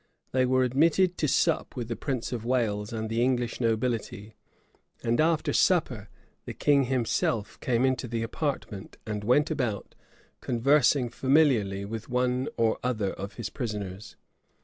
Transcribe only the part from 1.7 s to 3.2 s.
with the prince of Wales and